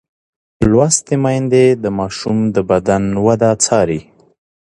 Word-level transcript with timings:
لوستې 0.71 1.15
میندې 1.23 1.65
د 1.83 1.85
ماشوم 1.97 2.37
د 2.55 2.57
بدن 2.69 3.03
وده 3.25 3.49
څاري. 3.63 4.01